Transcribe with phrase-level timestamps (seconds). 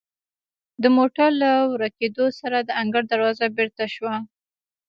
[0.81, 4.15] د موټر له ورو کیدو سره د انګړ دروازه بیرته شوه.